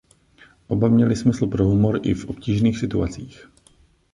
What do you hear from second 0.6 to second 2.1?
Oba měli smysl pro humor